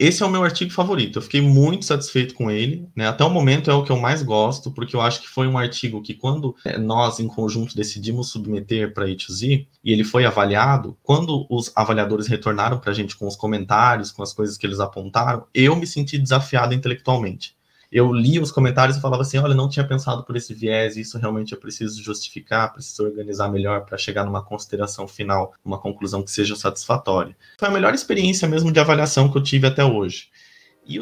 [0.00, 1.18] esse é o meu artigo favorito.
[1.18, 2.88] Eu fiquei muito satisfeito com ele.
[2.96, 3.06] Né?
[3.06, 5.58] Até o momento é o que eu mais gosto, porque eu acho que foi um
[5.58, 10.24] artigo que, quando é, nós, em conjunto, decidimos submeter para a E2Z, e ele foi
[10.24, 14.66] avaliado, quando os avaliadores retornaram para a gente com os comentários, com as coisas que
[14.66, 17.59] eles apontaram, eu me senti desafiado intelectualmente
[17.90, 21.18] eu li os comentários e falava assim: olha, não tinha pensado por esse viés, isso
[21.18, 26.30] realmente eu preciso justificar, preciso organizar melhor para chegar numa consideração final, uma conclusão que
[26.30, 27.36] seja satisfatória.
[27.58, 30.28] Foi a melhor experiência mesmo de avaliação que eu tive até hoje.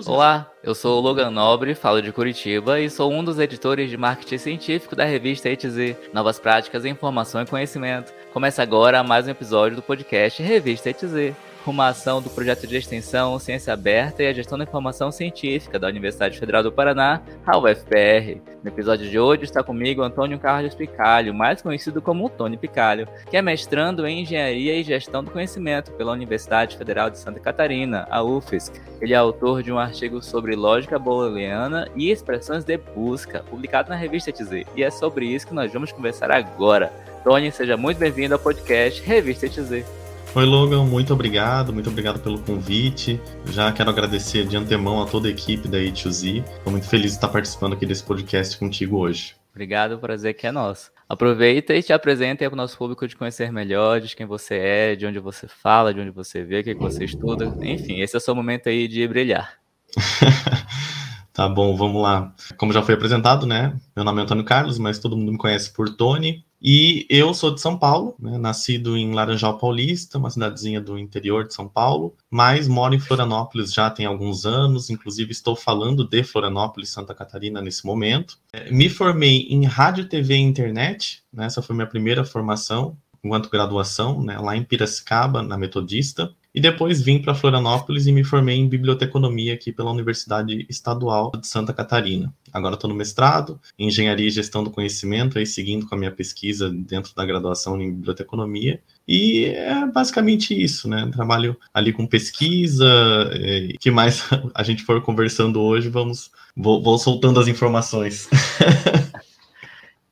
[0.06, 3.96] Olá, eu sou o Logan Nobre, falo de Curitiba e sou um dos editores de
[3.96, 8.12] marketing científico da revista ETZ, Novas Práticas, Informação e Conhecimento.
[8.32, 11.34] Começa agora mais um episódio do podcast Revista ETZ
[11.70, 15.88] uma ação do projeto de extensão Ciência Aberta e a Gestão da Informação Científica da
[15.88, 18.40] Universidade Federal do Paraná, a UFPR.
[18.62, 23.36] No episódio de hoje está comigo Antônio Carlos Picalho, mais conhecido como Tony Picalho, que
[23.36, 28.22] é mestrando em Engenharia e Gestão do Conhecimento pela Universidade Federal de Santa Catarina, a
[28.22, 28.80] UFSC.
[29.00, 33.96] Ele é autor de um artigo sobre lógica booleana e expressões de busca, publicado na
[33.96, 34.64] revista TZ.
[34.74, 36.92] E é sobre isso que nós vamos conversar agora.
[37.24, 39.97] Tony, seja muito bem-vindo ao podcast Revista TZ.
[40.34, 43.18] Oi, Logan, muito obrigado, muito obrigado pelo convite.
[43.46, 46.44] Já quero agradecer de antemão a toda a equipe da A2Z.
[46.44, 49.34] Estou muito feliz de estar participando aqui desse podcast contigo hoje.
[49.50, 50.92] Obrigado, o prazer que é nosso.
[51.08, 54.94] Aproveita e te apresenta para o nosso público de conhecer melhor, de quem você é,
[54.94, 57.56] de onde você fala, de onde você vê, o que, você estuda.
[57.62, 59.54] Enfim, esse é o seu momento aí de brilhar.
[61.32, 62.34] tá bom, vamos lá.
[62.58, 63.74] Como já foi apresentado, né?
[63.96, 66.44] Meu nome é Antônio Carlos, mas todo mundo me conhece por Tony.
[66.60, 71.46] E eu sou de São Paulo, né, nascido em Laranjal Paulista, uma cidadezinha do interior
[71.46, 76.22] de São Paulo, mas moro em Florianópolis já tem alguns anos, inclusive estou falando de
[76.24, 78.38] Florianópolis, Santa Catarina nesse momento.
[78.52, 83.50] É, me formei em rádio, TV e internet, né, essa foi minha primeira formação enquanto
[83.50, 86.32] graduação, né, lá em Piracicaba, na Metodista.
[86.58, 91.46] E depois vim para Florianópolis e me formei em biblioteconomia aqui pela Universidade Estadual de
[91.46, 92.34] Santa Catarina.
[92.52, 96.10] Agora estou no mestrado, em engenharia e gestão do conhecimento, aí seguindo com a minha
[96.10, 98.80] pesquisa dentro da graduação em biblioteconomia.
[99.06, 101.08] E é basicamente isso, né?
[101.12, 102.88] Trabalho ali com pesquisa,
[103.34, 108.28] é, que mais a gente for conversando hoje, vamos vou, vou soltando as informações.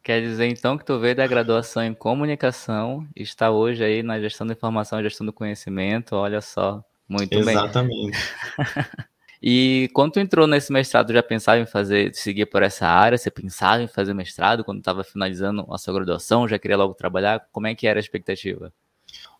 [0.06, 4.20] Quer dizer, então, que tu veio da graduação em comunicação e está hoje aí na
[4.20, 7.92] gestão da informação gestão do conhecimento, olha só, muito Exatamente.
[7.92, 8.10] bem.
[8.12, 8.18] Exatamente.
[9.42, 13.18] e quando tu entrou nesse mestrado, já pensava em fazer, seguir por essa área?
[13.18, 16.46] Você pensava em fazer mestrado quando estava finalizando a sua graduação?
[16.46, 17.44] Já queria logo trabalhar?
[17.50, 18.72] Como é que era a expectativa?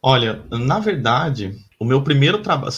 [0.03, 2.75] Olha, na verdade, o meu primeiro trabalho,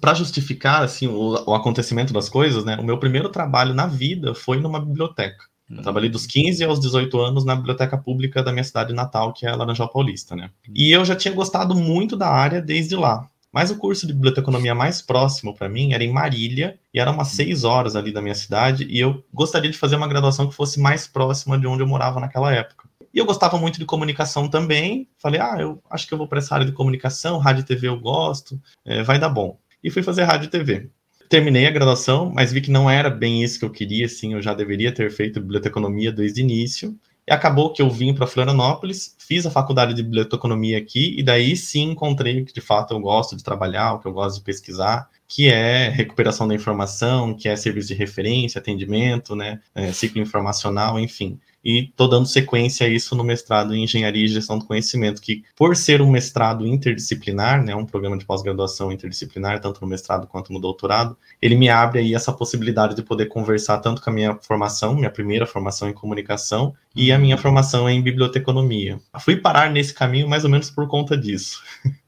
[0.00, 2.76] para justificar assim o, o acontecimento das coisas, né?
[2.76, 5.50] O meu primeiro trabalho na vida foi numa biblioteca.
[5.76, 9.46] Eu trabalhei dos 15 aos 18 anos na biblioteca pública da minha cidade natal, que
[9.46, 10.50] é Laranjal Paulista, né?
[10.74, 13.28] E eu já tinha gostado muito da área desde lá.
[13.52, 17.28] Mas o curso de biblioteconomia mais próximo para mim era em Marília, e era umas
[17.28, 20.80] seis horas ali da minha cidade, e eu gostaria de fazer uma graduação que fosse
[20.80, 22.88] mais próxima de onde eu morava naquela época.
[23.12, 25.06] E eu gostava muito de comunicação também.
[25.18, 27.88] Falei, ah, eu acho que eu vou para essa área de comunicação, rádio e TV
[27.88, 29.58] eu gosto, é, vai dar bom.
[29.84, 30.90] E fui fazer rádio e TV
[31.32, 34.42] terminei a graduação, mas vi que não era bem isso que eu queria, assim, eu
[34.42, 36.94] já deveria ter feito biblioteconomia desde o início.
[37.26, 41.56] E acabou que eu vim para Florianópolis, fiz a faculdade de biblioteconomia aqui, e daí
[41.56, 45.08] sim encontrei que de fato eu gosto de trabalhar, o que eu gosto de pesquisar,
[45.34, 51.00] que é recuperação da informação, que é serviço de referência, atendimento, né, é, ciclo informacional,
[51.00, 55.22] enfim e estou dando sequência a isso no mestrado em Engenharia e Gestão do Conhecimento,
[55.22, 60.26] que por ser um mestrado interdisciplinar, né, um programa de pós-graduação interdisciplinar, tanto no mestrado
[60.26, 64.12] quanto no doutorado, ele me abre aí essa possibilidade de poder conversar tanto com a
[64.12, 69.00] minha formação, minha primeira formação em comunicação, e a minha formação em biblioteconomia.
[69.20, 71.62] Fui parar nesse caminho mais ou menos por conta disso.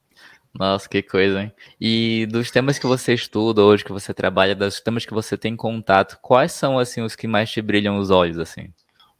[0.59, 1.53] Nossa, que coisa, hein?
[1.81, 5.57] E dos temas que você estuda hoje, que você trabalha, dos temas que você tem
[5.57, 8.69] contato, quais são, assim, os que mais te brilham os olhos, assim?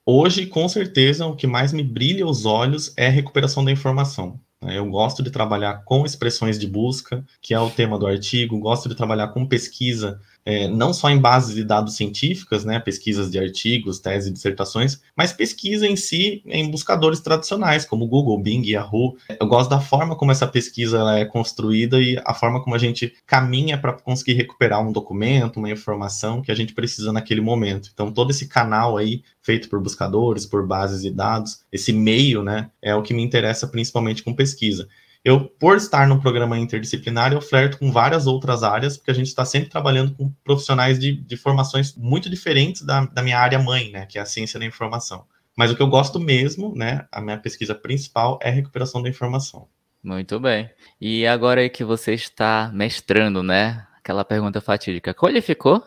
[0.07, 4.39] Hoje, com certeza, o que mais me brilha os olhos é a recuperação da informação.
[4.63, 4.79] Né?
[4.79, 8.89] Eu gosto de trabalhar com expressões de busca, que é o tema do artigo, gosto
[8.89, 13.39] de trabalhar com pesquisa é, não só em bases de dados científicas, né, pesquisas de
[13.39, 19.17] artigos, teses, dissertações, mas pesquisa em si em buscadores tradicionais, como Google, Bing, Yahoo.
[19.41, 23.15] Eu gosto da forma como essa pesquisa é construída e a forma como a gente
[23.27, 27.91] caminha para conseguir recuperar um documento, uma informação que a gente precisa naquele momento.
[27.93, 32.71] Então, todo esse canal aí, feito por buscadores, por bases de dados, esse meio, né,
[32.83, 34.89] é o que me interessa principalmente com pesquisa
[35.25, 39.29] eu, por estar num programa interdisciplinar, eu flerto com várias outras áreas, porque a gente
[39.29, 43.91] está sempre trabalhando com profissionais de, de formações muito diferentes da, da minha área mãe,
[43.91, 45.25] né, que é a ciência da informação.
[45.57, 49.09] Mas o que eu gosto mesmo, né, a minha pesquisa principal é a recuperação da
[49.09, 49.67] informação.
[50.03, 50.69] Muito bem.
[51.01, 55.15] E agora que você está mestrando, né, Aquela pergunta fatídica.
[55.15, 55.83] Qualificou?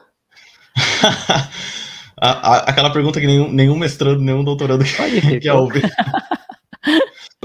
[2.19, 4.83] a, a, aquela pergunta que nenhum, nenhum mestrando, nenhum doutorando
[5.39, 5.83] quer ouvir.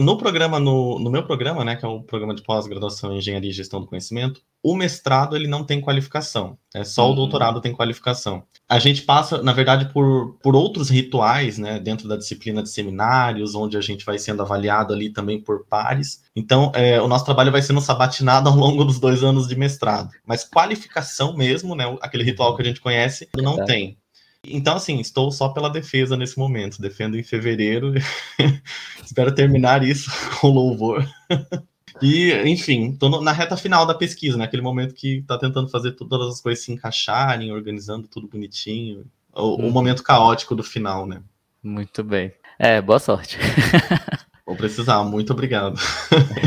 [0.00, 3.50] No programa, no, no meu programa, né, que é o programa de pós-graduação em Engenharia
[3.50, 7.12] e Gestão do Conhecimento, o mestrado ele não tem qualificação, é só uhum.
[7.12, 8.44] o doutorado tem qualificação.
[8.66, 13.54] A gente passa, na verdade, por, por outros rituais, né, dentro da disciplina de seminários,
[13.54, 16.22] onde a gente vai sendo avaliado ali também por pares.
[16.34, 20.10] Então, é, o nosso trabalho vai sendo sabatinado ao longo dos dois anos de mestrado.
[20.24, 23.98] Mas qualificação mesmo, né, aquele ritual que a gente conhece, não é tem.
[24.44, 26.80] Então, assim, estou só pela defesa nesse momento.
[26.80, 27.94] Defendo em fevereiro.
[29.04, 30.10] Espero terminar isso
[30.40, 31.06] com louvor.
[32.00, 34.68] E, enfim, estou na reta final da pesquisa, naquele né?
[34.68, 39.04] momento que está tentando fazer todas as coisas se encaixarem, organizando tudo bonitinho.
[39.32, 39.70] O, o, uhum.
[39.70, 41.22] momento caótico do final, né?
[41.62, 42.32] Muito bem.
[42.58, 43.38] É, boa sorte.
[44.44, 45.78] Vou precisar, muito obrigado.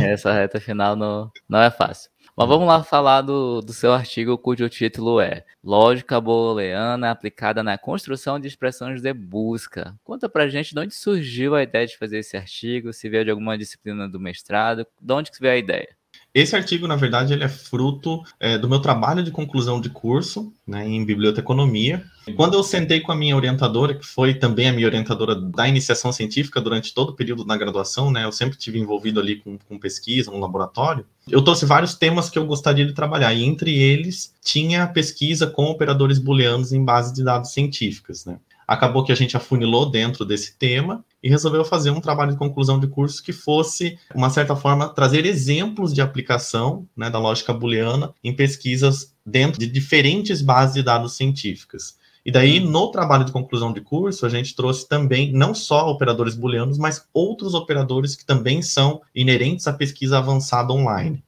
[0.04, 2.12] Essa reta final não, não é fácil.
[2.38, 7.78] Mas vamos lá falar do, do seu artigo cujo título é Lógica Booleana aplicada na
[7.78, 9.98] construção de expressões de busca.
[10.04, 13.32] Conta pra gente de onde surgiu a ideia de fazer esse artigo, se veio de
[13.32, 15.96] alguma disciplina do mestrado, de onde que veio a ideia?
[16.36, 20.52] Esse artigo, na verdade, ele é fruto é, do meu trabalho de conclusão de curso
[20.68, 22.04] né, em biblioteconomia.
[22.36, 26.12] Quando eu sentei com a minha orientadora, que foi também a minha orientadora da iniciação
[26.12, 29.80] científica durante todo o período da graduação, né, eu sempre tive envolvido ali com, com
[29.80, 34.34] pesquisa, no laboratório, eu trouxe vários temas que eu gostaria de trabalhar, e entre eles
[34.44, 38.26] tinha pesquisa com operadores booleanos em base de dados científicas.
[38.26, 38.38] Né.
[38.68, 42.80] Acabou que a gente afunilou dentro desse tema e resolveu fazer um trabalho de conclusão
[42.80, 48.14] de curso que fosse, uma certa forma, trazer exemplos de aplicação né, da lógica booleana
[48.24, 51.98] em pesquisas dentro de diferentes bases de dados científicas.
[52.24, 52.70] E daí, uhum.
[52.70, 57.08] no trabalho de conclusão de curso, a gente trouxe também não só operadores booleanos, mas
[57.12, 61.24] outros operadores que também são inerentes à pesquisa avançada online.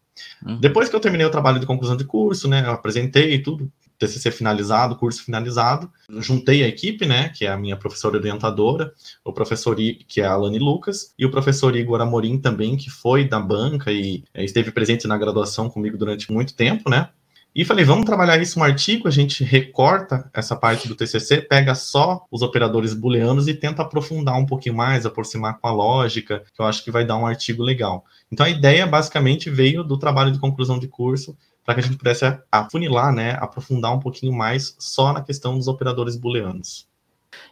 [0.46, 0.60] Uhum.
[0.60, 4.32] Depois que eu terminei o trabalho de conclusão de curso, né, eu apresentei tudo, TCC
[4.32, 5.92] finalizado, curso finalizado.
[6.20, 10.26] Juntei a equipe, né, que é a minha professora orientadora, o professor I, que é
[10.26, 14.44] a Alane Lucas, e o professor Igor Amorim também, que foi da banca e é,
[14.44, 17.10] esteve presente na graduação comigo durante muito tempo, né?
[17.58, 21.74] E falei, vamos trabalhar isso no artigo, a gente recorta essa parte do TCC, pega
[21.74, 26.62] só os operadores booleanos e tenta aprofundar um pouquinho mais, aproximar com a lógica, que
[26.62, 28.06] eu acho que vai dar um artigo legal.
[28.32, 31.36] Então a ideia basicamente veio do trabalho de conclusão de curso,
[31.68, 35.68] para que a gente pudesse afunilar, né, aprofundar um pouquinho mais só na questão dos
[35.68, 36.88] operadores booleanos.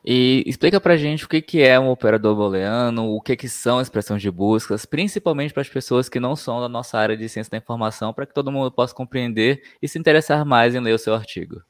[0.05, 3.49] E explica para a gente o que, que é um operador booleano, o que, que
[3.49, 7.27] são expressões de buscas, principalmente para as pessoas que não são da nossa área de
[7.27, 10.93] ciência da informação, para que todo mundo possa compreender e se interessar mais em ler
[10.93, 11.61] o seu artigo.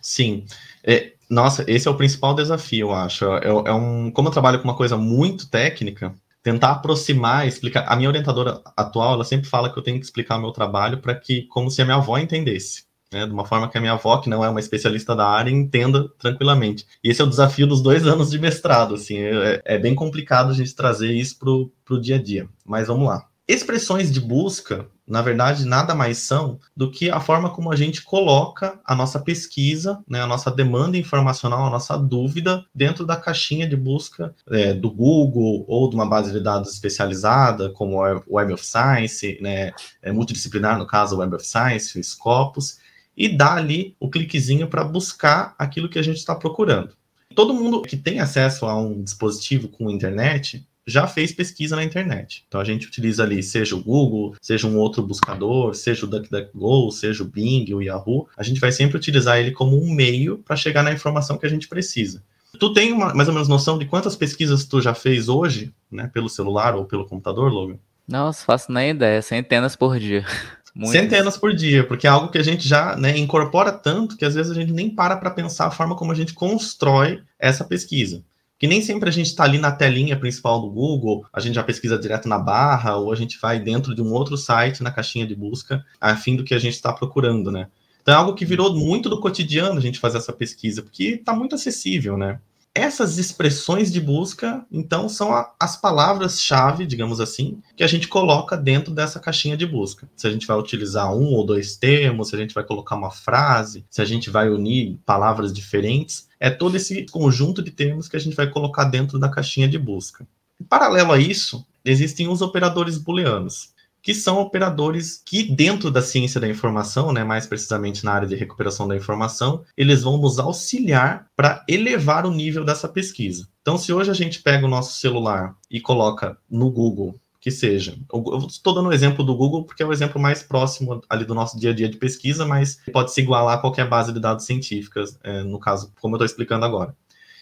[0.00, 0.44] Sim.
[0.82, 3.26] É, nossa, esse é o principal desafio, eu acho.
[3.36, 6.12] É, é um, como eu trabalho com uma coisa muito técnica,
[6.42, 7.84] tentar aproximar, explicar.
[7.88, 10.98] A minha orientadora atual, ela sempre fala que eu tenho que explicar o meu trabalho
[10.98, 12.84] para que, como se a minha avó entendesse.
[13.12, 15.50] Né, de uma forma que a minha avó, que não é uma especialista da área,
[15.50, 16.86] entenda tranquilamente.
[17.04, 20.50] E esse é o desafio dos dois anos de mestrado, assim, é, é bem complicado
[20.50, 22.48] a gente trazer isso para o dia a dia.
[22.64, 23.28] Mas vamos lá.
[23.46, 28.02] Expressões de busca, na verdade, nada mais são do que a forma como a gente
[28.02, 33.68] coloca a nossa pesquisa, né, a nossa demanda informacional, a nossa dúvida dentro da caixinha
[33.68, 38.52] de busca é, do Google ou de uma base de dados especializada, como o Web
[38.52, 42.78] of Science, né, é multidisciplinar, no caso, o Web of Science, o Scopus,
[43.16, 46.94] e dá ali o cliquezinho para buscar aquilo que a gente está procurando.
[47.34, 52.44] Todo mundo que tem acesso a um dispositivo com internet já fez pesquisa na internet.
[52.48, 56.90] Então a gente utiliza ali, seja o Google, seja um outro buscador, seja o DuckDuckGo,
[56.90, 60.56] seja o Bing, o Yahoo, a gente vai sempre utilizar ele como um meio para
[60.56, 62.22] chegar na informação que a gente precisa.
[62.58, 66.10] Tu tem uma, mais ou menos noção de quantas pesquisas tu já fez hoje, né,
[66.12, 67.78] pelo celular ou pelo computador, Logan?
[68.06, 70.24] Não, faço nem ideia, centenas por dia.
[70.74, 71.02] Muitas.
[71.02, 74.34] Centenas por dia, porque é algo que a gente já né, incorpora tanto que às
[74.34, 78.24] vezes a gente nem para para pensar a forma como a gente constrói essa pesquisa
[78.62, 81.64] que nem sempre a gente está ali na telinha principal do Google, a gente já
[81.64, 85.26] pesquisa direto na barra, ou a gente vai dentro de um outro site na caixinha
[85.26, 87.66] de busca, a fim do que a gente está procurando, né?
[88.00, 91.34] Então é algo que virou muito do cotidiano a gente fazer essa pesquisa, porque está
[91.34, 92.38] muito acessível, né?
[92.74, 98.56] Essas expressões de busca, então, são a, as palavras-chave, digamos assim, que a gente coloca
[98.56, 100.08] dentro dessa caixinha de busca.
[100.16, 103.10] Se a gente vai utilizar um ou dois termos, se a gente vai colocar uma
[103.10, 108.16] frase, se a gente vai unir palavras diferentes, é todo esse conjunto de termos que
[108.16, 110.26] a gente vai colocar dentro da caixinha de busca.
[110.58, 113.71] Em paralelo a isso, existem os operadores booleanos
[114.02, 118.34] que são operadores que, dentro da ciência da informação, né, mais precisamente na área de
[118.34, 123.46] recuperação da informação, eles vão nos auxiliar para elevar o nível dessa pesquisa.
[123.60, 127.98] Então, se hoje a gente pega o nosso celular e coloca no Google que seja.
[128.12, 131.34] Eu estou dando o exemplo do Google porque é o exemplo mais próximo ali do
[131.34, 134.46] nosso dia a dia de pesquisa, mas pode se igualar a qualquer base de dados
[134.46, 136.94] científicas, é, no caso, como eu estou explicando agora.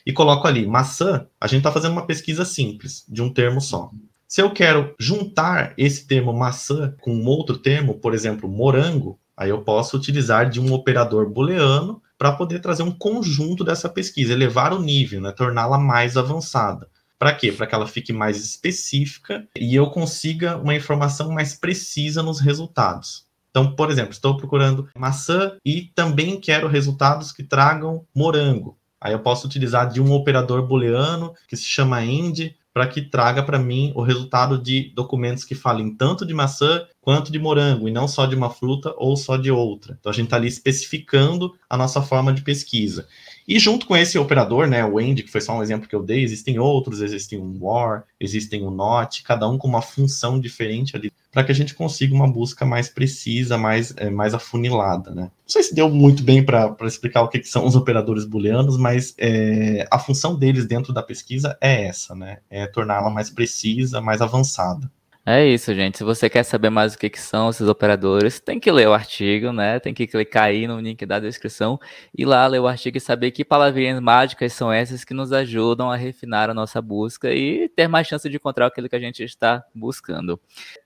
[0.06, 3.90] E coloco ali, maçã, a gente está fazendo uma pesquisa simples, de um termo só.
[4.30, 9.62] Se eu quero juntar esse termo maçã com outro termo, por exemplo, morango, aí eu
[9.62, 14.80] posso utilizar de um operador booleano para poder trazer um conjunto dessa pesquisa, elevar o
[14.80, 16.86] nível, né, torná-la mais avançada.
[17.18, 17.50] Para quê?
[17.50, 23.26] Para que ela fique mais específica e eu consiga uma informação mais precisa nos resultados.
[23.50, 28.78] Então, por exemplo, estou procurando maçã e também quero resultados que tragam morango.
[29.00, 33.42] Aí eu posso utilizar de um operador booleano que se chama end para que traga
[33.42, 37.90] para mim o resultado de documentos que falem tanto de maçã quanto de morango, e
[37.90, 39.96] não só de uma fruta ou só de outra.
[39.98, 43.08] Então a gente está ali especificando a nossa forma de pesquisa.
[43.48, 46.04] E junto com esse operador, né, o end, que foi só um exemplo que eu
[46.04, 50.94] dei, existem outros, existem um war, existem um not, cada um com uma função diferente
[50.94, 55.22] ali, para que a gente consiga uma busca mais precisa, mais, é, mais afunilada, né.
[55.22, 58.76] Não sei se deu muito bem para explicar o que, que, são os operadores booleanos,
[58.76, 64.00] mas é, a função deles dentro da pesquisa é essa, né, é torná-la mais precisa,
[64.00, 64.88] mais avançada.
[65.26, 65.98] É isso, gente.
[65.98, 68.94] Se você quer saber mais o que, que são esses operadores, tem que ler o
[68.94, 69.78] artigo, né?
[69.78, 71.78] Tem que clicar aí no link da descrição
[72.16, 75.90] e lá ler o artigo e saber que palavrinhas mágicas são essas que nos ajudam
[75.90, 79.22] a refinar a nossa busca e ter mais chance de encontrar aquilo que a gente
[79.22, 80.40] está buscando.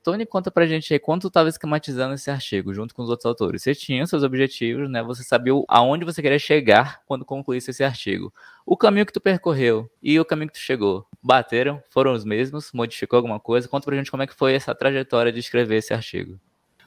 [0.05, 3.25] Tony, conta pra gente aí quando tu estava esquematizando esse artigo junto com os outros
[3.25, 3.63] autores.
[3.63, 5.03] Você tinha seus objetivos, né?
[5.03, 8.31] Você sabia aonde você queria chegar quando concluísse esse artigo.
[8.67, 11.83] O caminho que tu percorreu e o caminho que tu chegou, bateram?
[11.89, 12.71] Foram os mesmos?
[12.75, 13.67] Modificou alguma coisa?
[13.67, 16.39] Conta pra gente como é que foi essa trajetória de escrever esse artigo.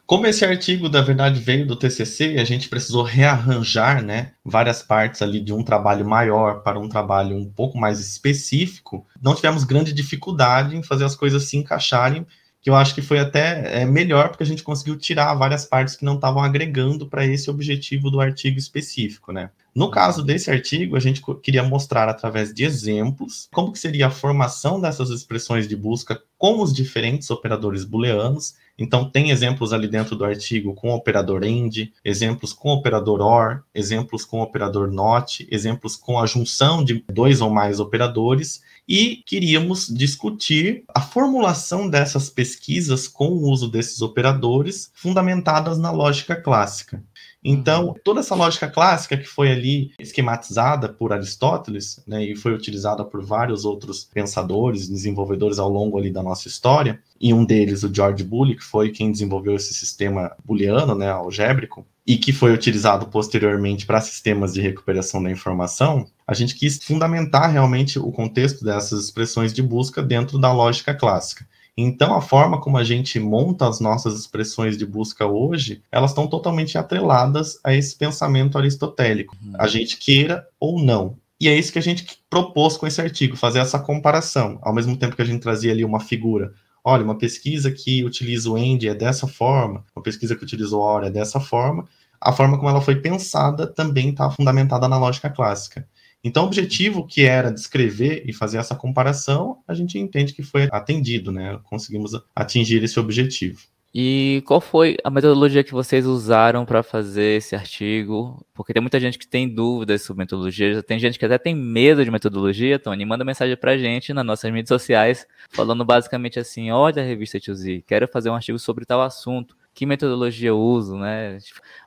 [0.05, 5.21] Como esse artigo, da verdade, veio do TCC, a gente precisou rearranjar, né, várias partes
[5.21, 9.05] ali de um trabalho maior para um trabalho um pouco mais específico.
[9.19, 12.25] Não tivemos grande dificuldade em fazer as coisas se encaixarem,
[12.67, 15.95] que eu acho que foi até é, melhor, porque a gente conseguiu tirar várias partes
[15.95, 19.51] que não estavam agregando para esse objetivo do artigo específico, né.
[19.73, 24.11] No caso desse artigo, a gente queria mostrar através de exemplos como que seria a
[24.11, 28.55] formação dessas expressões de busca com os diferentes operadores booleanos.
[28.77, 34.23] Então tem exemplos ali dentro do artigo com operador AND, exemplos com operador OR, exemplos
[34.23, 40.83] com operador NOT, exemplos com a junção de dois ou mais operadores e queríamos discutir
[40.87, 47.03] a formulação dessas pesquisas com o uso desses operadores fundamentadas na lógica clássica.
[47.49, 47.93] Então, uhum.
[48.03, 53.23] toda essa lógica clássica que foi ali esquematizada por Aristóteles, né, e foi utilizada por
[53.23, 58.21] vários outros pensadores, desenvolvedores ao longo ali da nossa história, e um deles, o George
[58.21, 63.85] Boole, que foi quem desenvolveu esse sistema booleano, né, algébrico, e que foi utilizado posteriormente
[63.85, 69.53] para sistemas de recuperação da informação, a gente quis fundamentar realmente o contexto dessas expressões
[69.53, 71.45] de busca dentro da lógica clássica.
[71.77, 76.25] Então, a forma como a gente monta as nossas expressões de busca hoje, elas estão
[76.25, 79.53] totalmente atreladas a esse pensamento aristotélico, uhum.
[79.59, 81.15] a gente queira ou não.
[81.39, 84.97] E é isso que a gente propôs com esse artigo, fazer essa comparação, ao mesmo
[84.97, 86.51] tempo que a gente trazia ali uma figura.
[86.83, 90.79] Olha, uma pesquisa que utiliza o end é dessa forma, uma pesquisa que utiliza o
[90.79, 91.87] OR é dessa forma,
[92.19, 95.87] a forma como ela foi pensada também está fundamentada na lógica clássica.
[96.23, 100.67] Então, o objetivo que era descrever e fazer essa comparação, a gente entende que foi
[100.71, 101.59] atendido, né?
[101.63, 103.59] Conseguimos atingir esse objetivo.
[103.99, 108.45] E qual foi a metodologia que vocês usaram para fazer esse artigo?
[108.53, 112.03] Porque tem muita gente que tem dúvidas sobre metodologia, tem gente que até tem medo
[112.03, 116.69] de metodologia, Tony, manda mensagem para a gente nas nossas mídias sociais, falando basicamente assim,
[116.69, 120.59] olha a revista Tio Z, quero fazer um artigo sobre tal assunto que metodologia eu
[120.59, 121.37] uso, né?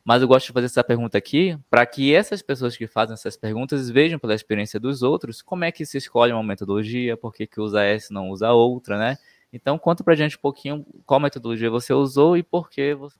[0.04, 3.36] Mas eu gosto de fazer essa pergunta aqui para que essas pessoas que fazem essas
[3.36, 7.48] perguntas vejam pela experiência dos outros como é que se escolhe uma metodologia, por que,
[7.48, 9.18] que usa essa e não usa outra, né?
[9.52, 13.18] Então conta pra gente um pouquinho qual metodologia você usou e por que você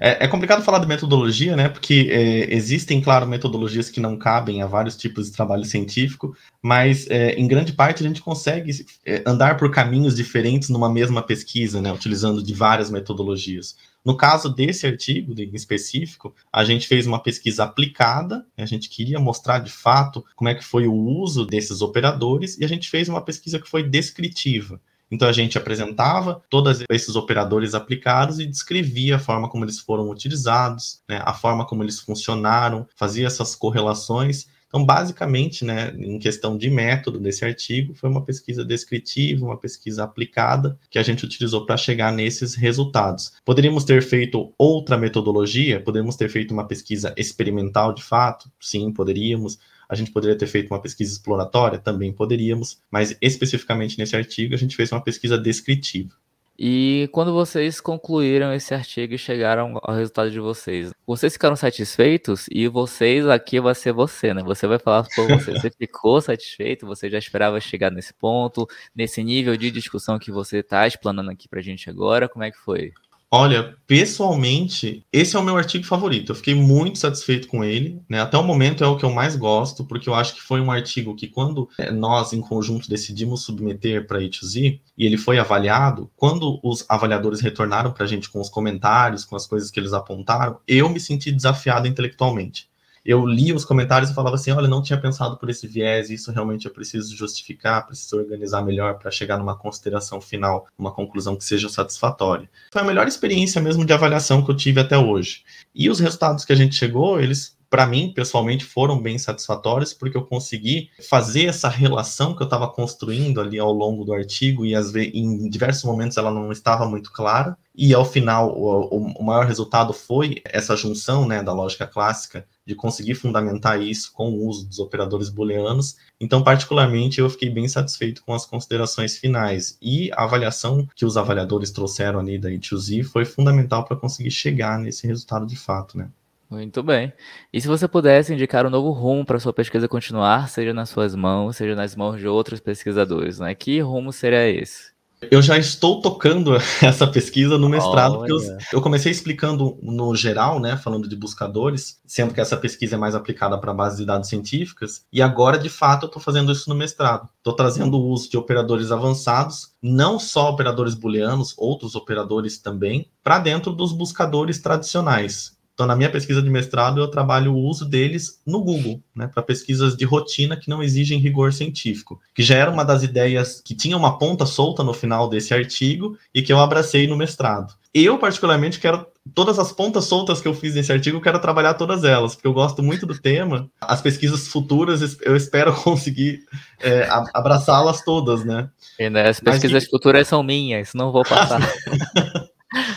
[0.00, 1.68] é, é, complicado falar de metodologia, né?
[1.68, 7.08] Porque é, existem, claro, metodologias que não cabem a vários tipos de trabalho científico, mas
[7.08, 8.72] é, em grande parte a gente consegue
[9.06, 11.92] é, andar por caminhos diferentes numa mesma pesquisa, né?
[11.92, 13.76] Utilizando de várias metodologias.
[14.04, 19.20] No caso desse artigo em específico, a gente fez uma pesquisa aplicada, a gente queria
[19.20, 23.08] mostrar de fato como é que foi o uso desses operadores, e a gente fez
[23.08, 24.80] uma pesquisa que foi descritiva.
[25.10, 30.08] Então a gente apresentava todos esses operadores aplicados e descrevia a forma como eles foram
[30.08, 36.56] utilizados, né, a forma como eles funcionaram, fazia essas correlações então, basicamente, né, em questão
[36.56, 41.66] de método desse artigo, foi uma pesquisa descritiva, uma pesquisa aplicada que a gente utilizou
[41.66, 43.32] para chegar nesses resultados.
[43.44, 49.58] Poderíamos ter feito outra metodologia, poderíamos ter feito uma pesquisa experimental de fato, sim, poderíamos.
[49.88, 54.58] A gente poderia ter feito uma pesquisa exploratória, também poderíamos, mas especificamente nesse artigo a
[54.58, 56.14] gente fez uma pesquisa descritiva.
[56.62, 62.46] E quando vocês concluíram esse artigo e chegaram ao resultado de vocês, vocês ficaram satisfeitos?
[62.50, 64.42] E vocês aqui vai ser você, né?
[64.42, 65.52] Você vai falar por você.
[65.52, 66.86] Você ficou satisfeito?
[66.86, 71.48] Você já esperava chegar nesse ponto, nesse nível de discussão que você está explanando aqui
[71.48, 72.28] pra gente agora?
[72.28, 72.92] Como é que foi?
[73.32, 76.32] Olha, pessoalmente, esse é o meu artigo favorito.
[76.32, 78.20] Eu fiquei muito satisfeito com ele, né?
[78.20, 80.70] Até o momento é o que eu mais gosto, porque eu acho que foi um
[80.70, 85.38] artigo que, quando é, nós, em conjunto, decidimos submeter para a E2Z e ele foi
[85.38, 89.78] avaliado, quando os avaliadores retornaram para a gente com os comentários, com as coisas que
[89.78, 92.69] eles apontaram, eu me senti desafiado intelectualmente
[93.04, 96.30] eu lia os comentários e falava assim: olha, não tinha pensado por esse viés, isso
[96.32, 101.44] realmente eu preciso justificar, preciso organizar melhor para chegar numa consideração final, uma conclusão que
[101.44, 102.48] seja satisfatória.
[102.72, 105.42] Foi a melhor experiência mesmo de avaliação que eu tive até hoje.
[105.74, 110.16] E os resultados que a gente chegou, eles para mim, pessoalmente, foram bem satisfatórios, porque
[110.16, 114.74] eu consegui fazer essa relação que eu estava construindo ali ao longo do artigo, e
[114.74, 119.22] às vezes, em diversos momentos ela não estava muito clara, e ao final, o, o
[119.22, 124.46] maior resultado foi essa junção né, da lógica clássica, de conseguir fundamentar isso com o
[124.46, 125.96] uso dos operadores booleanos.
[126.20, 129.76] Então, particularmente, eu fiquei bem satisfeito com as considerações finais.
[129.82, 134.78] E a avaliação que os avaliadores trouxeram ali da E2Z foi fundamental para conseguir chegar
[134.78, 136.08] nesse resultado de fato, né?
[136.48, 137.12] Muito bem.
[137.52, 141.14] E se você pudesse indicar um novo rumo para sua pesquisa continuar, seja nas suas
[141.16, 143.52] mãos, seja nas mãos de outros pesquisadores, né?
[143.52, 144.92] Que rumo seria esse?
[145.28, 148.38] Eu já estou tocando essa pesquisa no mestrado, porque eu,
[148.72, 153.14] eu, comecei explicando no geral, né, falando de buscadores, sendo que essa pesquisa é mais
[153.14, 156.74] aplicada para bases de dados científicas, e agora, de fato, eu estou fazendo isso no
[156.74, 157.28] mestrado.
[157.36, 163.38] Estou trazendo o uso de operadores avançados, não só operadores booleanos, outros operadores também, para
[163.38, 165.59] dentro dos buscadores tradicionais.
[165.80, 169.42] Então, na minha pesquisa de mestrado, eu trabalho o uso deles no Google, né, para
[169.42, 173.74] pesquisas de rotina que não exigem rigor científico, que já era uma das ideias que
[173.74, 177.72] tinha uma ponta solta no final desse artigo e que eu abracei no mestrado.
[177.94, 181.72] Eu, particularmente, quero todas as pontas soltas que eu fiz nesse artigo, eu quero trabalhar
[181.72, 183.66] todas elas, porque eu gosto muito do tema.
[183.80, 186.40] As pesquisas futuras, eu espero conseguir
[186.82, 188.68] é, abraçá-las todas, né?
[188.98, 191.60] E, né, as pesquisas Mas, futuras são minhas, não vou passar.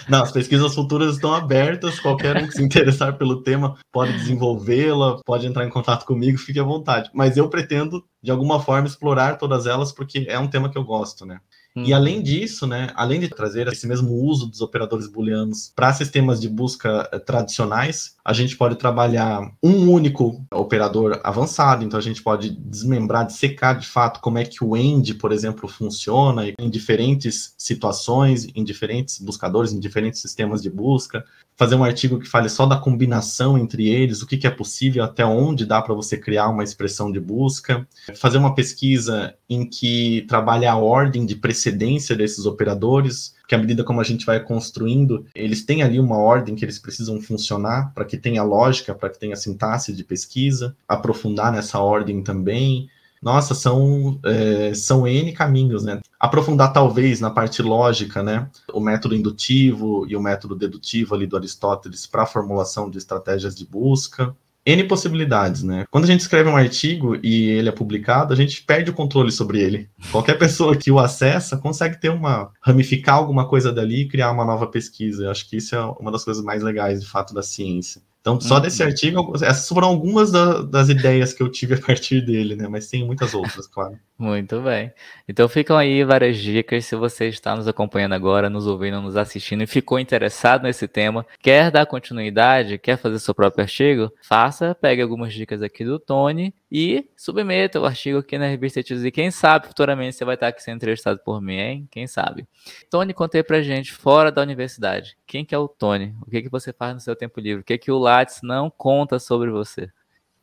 [0.07, 5.19] Não, as pesquisas futuras estão abertas, qualquer um que se interessar pelo tema pode desenvolvê-la,
[5.25, 7.09] pode entrar em contato comigo, fique à vontade.
[7.13, 10.83] Mas eu pretendo, de alguma forma, explorar todas elas, porque é um tema que eu
[10.83, 11.39] gosto, né?
[11.75, 11.95] E uhum.
[11.95, 16.47] além disso, né, além de trazer esse mesmo uso dos operadores booleanos para sistemas de
[16.47, 22.51] busca eh, tradicionais, a gente pode trabalhar um único operador avançado, então a gente pode
[22.51, 28.47] desmembrar, dissecar de fato como é que o end, por exemplo, funciona em diferentes situações,
[28.55, 32.77] em diferentes buscadores, em diferentes sistemas de busca fazer um artigo que fale só da
[32.77, 36.63] combinação entre eles, o que, que é possível, até onde dá para você criar uma
[36.63, 43.35] expressão de busca, fazer uma pesquisa em que trabalhe a ordem de precedência desses operadores,
[43.47, 46.79] que à medida como a gente vai construindo, eles têm ali uma ordem que eles
[46.79, 52.23] precisam funcionar para que tenha lógica, para que tenha sintaxe de pesquisa, aprofundar nessa ordem
[52.23, 52.89] também,
[53.23, 55.99] nossa, são, é, são N caminhos, né?
[56.19, 58.49] Aprofundar talvez na parte lógica, né?
[58.73, 63.55] O método indutivo e o método dedutivo ali do Aristóteles para a formulação de estratégias
[63.55, 64.35] de busca.
[64.65, 65.85] N possibilidades, né?
[65.91, 69.31] Quando a gente escreve um artigo e ele é publicado, a gente perde o controle
[69.31, 69.89] sobre ele.
[70.09, 74.45] Qualquer pessoa que o acessa consegue ter uma ramificar alguma coisa dali e criar uma
[74.45, 75.23] nova pesquisa.
[75.23, 78.01] Eu acho que isso é uma das coisas mais legais, de fato, da ciência.
[78.23, 78.61] Então, só uhum.
[78.61, 82.69] desse artigo, essas foram algumas da, das ideias que eu tive a partir dele, né?
[82.69, 83.99] Mas tem muitas outras, claro.
[84.17, 84.93] Muito bem.
[85.27, 86.85] Então ficam aí várias dicas.
[86.85, 91.25] Se você está nos acompanhando agora, nos ouvindo, nos assistindo e ficou interessado nesse tema,
[91.41, 96.53] quer dar continuidade, quer fazer seu próprio artigo, faça, pegue algumas dicas aqui do Tony
[96.75, 100.63] e submeta o artigo aqui na revista E quem sabe futuramente você vai estar aqui
[100.63, 101.87] sendo entrevistado por mim, hein?
[101.91, 102.47] Quem sabe?
[102.89, 106.15] Tony, contei pra gente, fora da universidade, quem que é o Tony?
[106.25, 107.61] O que que você faz no seu tempo livre?
[107.61, 109.87] O que que o Lattes não conta sobre você?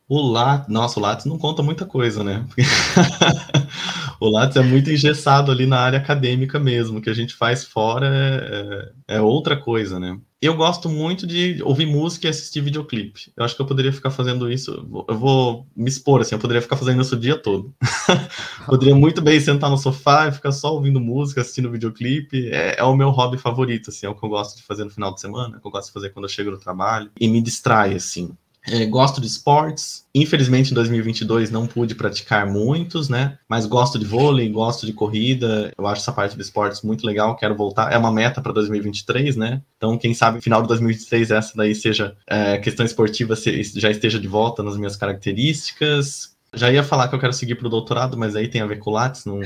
[0.07, 2.45] O Lattes, nossa, o Lattes não conta muita coisa, né?
[4.17, 7.65] o Lattes é muito engessado ali na área acadêmica mesmo, o que a gente faz
[7.65, 10.17] fora é, é, é, outra coisa, né?
[10.41, 13.31] Eu gosto muito de ouvir música e assistir videoclipe.
[13.37, 16.63] Eu acho que eu poderia ficar fazendo isso, eu vou me expor assim, eu poderia
[16.63, 17.71] ficar fazendo isso o dia todo.
[18.65, 22.49] poderia muito bem sentar no sofá e ficar só ouvindo música, assistindo videoclipe.
[22.49, 24.89] É, é o meu hobby favorito, assim, é o que eu gosto de fazer no
[24.89, 27.11] final de semana, é o que eu gosto de fazer quando eu chego no trabalho.
[27.19, 28.35] E me distrai, assim.
[28.67, 30.05] É, gosto de esportes.
[30.13, 33.37] Infelizmente, em 2022 não pude praticar muitos, né?
[33.49, 35.71] Mas gosto de vôlei, gosto de corrida.
[35.77, 37.35] Eu acho essa parte de esportes muito legal.
[37.35, 37.91] Quero voltar.
[37.91, 39.61] É uma meta para 2023, né?
[39.77, 44.27] Então, quem sabe, final de 2023, essa daí seja é, questão esportiva já esteja de
[44.27, 46.31] volta nas minhas características.
[46.53, 48.77] Já ia falar que eu quero seguir para o doutorado, mas aí tem a ver
[48.77, 49.39] com Lattes, não,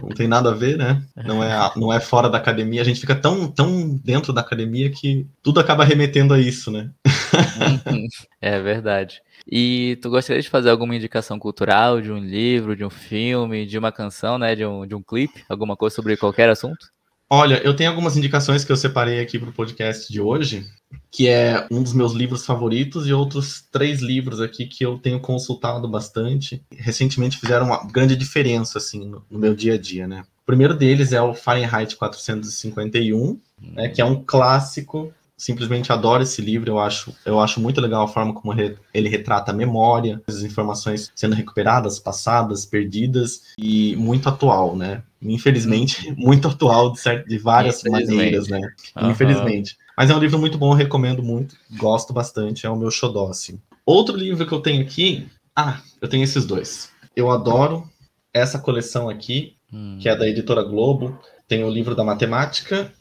[0.00, 1.02] não tem nada a ver, né?
[1.14, 2.80] Não é, não é fora da academia.
[2.80, 6.90] A gente fica tão, tão dentro da academia que tudo acaba remetendo a isso, né?
[8.40, 9.20] é verdade.
[9.50, 13.78] E tu gostaria de fazer alguma indicação cultural de um livro, de um filme, de
[13.78, 14.54] uma canção, né?
[14.54, 15.44] De um, de um clipe?
[15.48, 16.86] Alguma coisa sobre qualquer assunto?
[17.28, 20.64] Olha, eu tenho algumas indicações que eu separei aqui para o podcast de hoje,
[21.10, 25.18] que é um dos meus livros favoritos e outros três livros aqui que eu tenho
[25.18, 26.62] consultado bastante.
[26.70, 30.22] Recentemente fizeram uma grande diferença assim no, meu dia a dia, né?
[30.42, 36.40] O primeiro deles é o Fahrenheit 451, né, que é um clássico simplesmente adoro esse
[36.40, 38.54] livro, eu acho, eu acho muito legal a forma como
[38.94, 45.02] ele retrata a memória, as informações sendo recuperadas, passadas, perdidas e muito atual, né?
[45.20, 48.60] Infelizmente, muito atual de, certo, de várias maneiras, né?
[48.96, 49.10] Uhum.
[49.10, 49.76] Infelizmente.
[49.96, 53.60] Mas é um livro muito bom, recomendo muito, gosto bastante, é o meu xodó, assim.
[53.84, 56.90] Outro livro que eu tenho aqui, ah, eu tenho esses dois.
[57.14, 57.88] Eu adoro
[58.32, 59.98] essa coleção aqui, hum.
[60.00, 61.18] que é da editora Globo,
[61.48, 62.92] tem o livro da matemática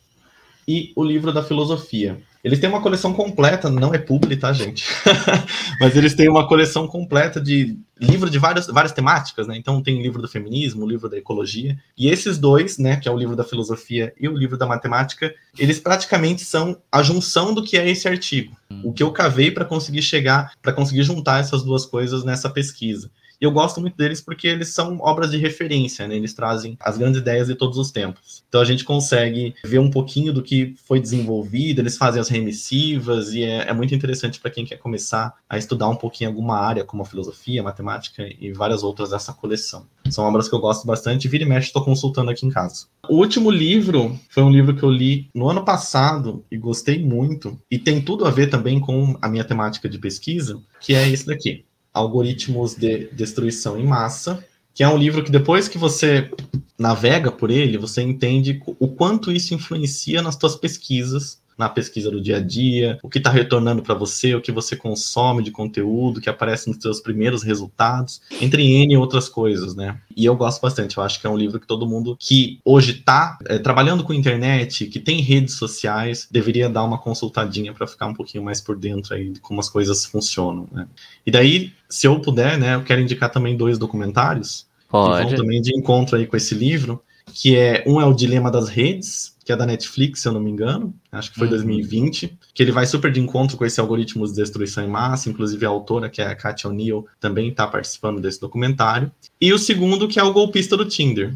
[0.67, 2.19] e o livro da filosofia.
[2.43, 4.85] Eles têm uma coleção completa, não é publi, tá, gente?
[5.81, 9.57] Mas eles têm uma coleção completa de livro de várias, várias temáticas, né?
[9.57, 11.75] Então tem o livro do feminismo, o livro da ecologia.
[11.97, 15.33] E esses dois, né, que é o livro da filosofia e o livro da matemática,
[15.57, 18.55] eles praticamente são a junção do que é esse artigo.
[18.83, 23.09] O que eu cavei para conseguir chegar, para conseguir juntar essas duas coisas nessa pesquisa.
[23.45, 26.15] Eu gosto muito deles porque eles são obras de referência, né?
[26.15, 28.43] Eles trazem as grandes ideias de todos os tempos.
[28.49, 33.33] Então a gente consegue ver um pouquinho do que foi desenvolvido, eles fazem as remissivas,
[33.33, 36.83] e é, é muito interessante para quem quer começar a estudar um pouquinho alguma área,
[36.83, 39.85] como a filosofia, a matemática e várias outras dessa coleção.
[40.09, 42.87] São obras que eu gosto bastante, vira e mexe estou consultando aqui em casa.
[43.07, 47.59] O último livro foi um livro que eu li no ano passado e gostei muito,
[47.69, 51.27] e tem tudo a ver também com a minha temática de pesquisa, que é esse
[51.27, 51.63] daqui.
[51.95, 56.29] Algoritmos de Destruição em Massa, que é um livro que depois que você
[56.77, 62.21] navega por ele, você entende o quanto isso influencia nas suas pesquisas na pesquisa do
[62.21, 66.19] dia a dia, o que está retornando para você, o que você consome de conteúdo,
[66.19, 69.97] que aparece nos seus primeiros resultados, entre N outras coisas, né?
[70.15, 72.91] E eu gosto bastante, eu acho que é um livro que todo mundo que hoje
[72.91, 78.07] está é, trabalhando com internet, que tem redes sociais, deveria dar uma consultadinha para ficar
[78.07, 80.87] um pouquinho mais por dentro aí de como as coisas funcionam, né?
[81.25, 85.23] E daí, se eu puder, né, eu quero indicar também dois documentários Pode.
[85.23, 87.01] que vão também de encontro aí com esse livro,
[87.35, 90.39] que é um é o Dilema das Redes, que é da Netflix, se eu não
[90.39, 91.53] me engano, acho que foi uhum.
[91.53, 95.65] 2020, que ele vai super de encontro com esse algoritmo de destruição em massa, inclusive
[95.65, 99.11] a autora, que é a Katia O'Neill, também está participando desse documentário.
[99.39, 101.35] E o segundo, que é o golpista do Tinder,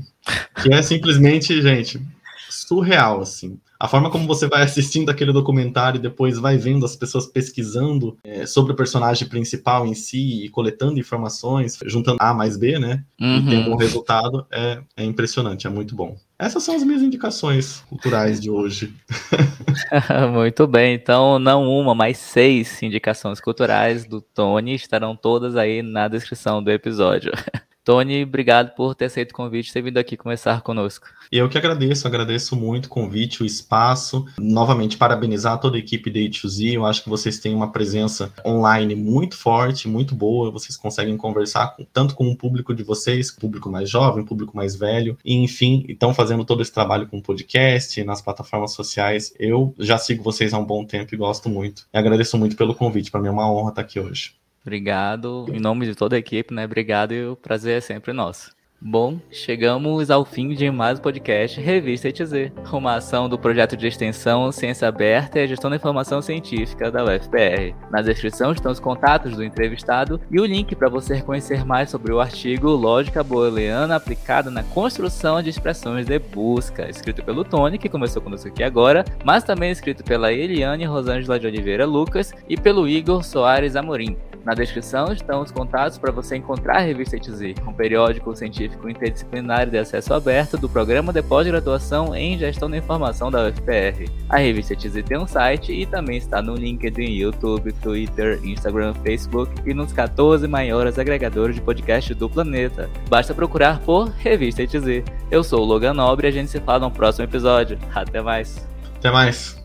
[0.63, 2.01] que é simplesmente, gente,
[2.49, 6.97] surreal, assim a forma como você vai assistindo aquele documentário e depois vai vendo as
[6.97, 12.57] pessoas pesquisando é, sobre o personagem principal em si e coletando informações, juntando A mais
[12.57, 13.05] B, né?
[13.19, 13.37] Uhum.
[13.37, 16.17] E tendo um resultado, é, é impressionante, é muito bom.
[16.37, 18.93] Essas são as minhas indicações culturais de hoje.
[20.33, 26.07] Muito bem, então não uma, mas seis indicações culturais do Tony estarão todas aí na
[26.07, 27.31] descrição do episódio.
[27.83, 31.07] Tony, obrigado por ter aceito o convite ter vindo aqui conversar conosco.
[31.31, 34.25] Eu que agradeço, agradeço muito o convite, o espaço.
[34.37, 36.73] Novamente, parabenizar toda a equipe da E2Z.
[36.73, 40.51] Eu acho que vocês têm uma presença online muito forte, muito boa.
[40.51, 44.75] Vocês conseguem conversar com, tanto com o público de vocês, público mais jovem, público mais
[44.75, 45.17] velho.
[45.23, 49.33] E, enfim, estão fazendo todo esse trabalho com podcast, nas plataformas sociais.
[49.39, 51.87] Eu já sigo vocês há um bom tempo e gosto muito.
[51.93, 53.11] E agradeço muito pelo convite.
[53.11, 54.38] Para mim é uma honra estar aqui hoje.
[54.69, 56.63] Obrigado, em nome de toda a equipe, né?
[56.63, 58.55] Obrigado e o prazer é sempre nosso.
[58.81, 63.85] Bom, chegamos ao fim de mais um podcast Revista ETZ, uma ação do projeto de
[63.85, 67.75] extensão Ciência Aberta e Gestão da Informação Científica da UFPR.
[67.91, 72.13] Na descrição estão os contatos do entrevistado e o link para você conhecer mais sobre
[72.13, 77.89] o artigo Lógica Booleana aplicada na construção de expressões de busca, escrito pelo Tony, que
[77.89, 82.87] começou conosco aqui agora, mas também escrito pela Eliane Rosângela de Oliveira Lucas e pelo
[82.87, 84.15] Igor Soares Amorim.
[84.45, 89.69] Na descrição estão os contatos para você encontrar a revista ETZ, um periódico científico interdisciplinar
[89.69, 94.09] de acesso aberto do programa de pós-graduação em Gestão da Informação da UFPR.
[94.29, 99.51] A revista ETZ tem um site e também está no LinkedIn, YouTube, Twitter, Instagram, Facebook
[99.65, 102.89] e nos 14 maiores agregadores de podcast do planeta.
[103.09, 105.03] Basta procurar por Revista ETZ.
[105.31, 107.77] Eu sou o Logan Nobre e a gente se fala no próximo episódio.
[107.93, 108.67] Até mais.
[108.97, 109.58] Até mais.